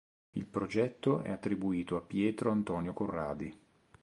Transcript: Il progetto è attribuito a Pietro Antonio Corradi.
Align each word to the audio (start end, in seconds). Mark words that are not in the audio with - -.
Il 0.31 0.47
progetto 0.47 1.21
è 1.21 1.29
attribuito 1.29 1.95
a 1.95 2.01
Pietro 2.01 2.49
Antonio 2.49 2.91
Corradi. 2.91 3.55